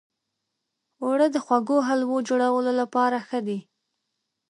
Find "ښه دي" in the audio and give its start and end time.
3.27-3.59